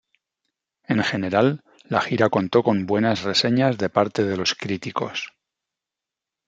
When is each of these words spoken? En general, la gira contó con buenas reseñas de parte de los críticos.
En 0.95 1.03
general, 1.09 1.61
la 1.83 2.01
gira 2.01 2.29
contó 2.31 2.63
con 2.63 2.87
buenas 2.87 3.21
reseñas 3.21 3.77
de 3.77 3.89
parte 3.91 4.23
de 4.23 4.35
los 4.35 4.55
críticos. 4.55 5.31